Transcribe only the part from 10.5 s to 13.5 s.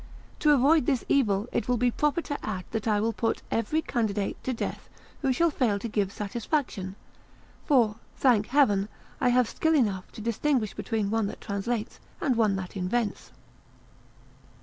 between one that translates and one that invents."